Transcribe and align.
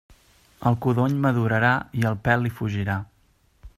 El 0.69 0.77
codony 0.85 1.19
madurarà 1.25 1.73
i 2.01 2.07
el 2.13 2.17
pèl 2.29 2.45
li 2.47 2.53
fugirà. 2.61 2.97